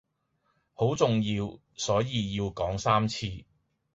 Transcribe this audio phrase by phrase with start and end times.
[0.73, 3.45] 好重要所以要講三次